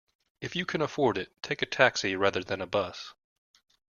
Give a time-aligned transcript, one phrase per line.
[0.41, 3.13] If you can afford it, take a taxi rather than a bus